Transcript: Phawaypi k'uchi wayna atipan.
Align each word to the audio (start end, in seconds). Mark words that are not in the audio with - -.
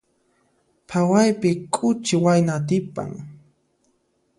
Phawaypi 0.89 1.49
k'uchi 1.73 2.15
wayna 2.23 2.51
atipan. 2.59 3.11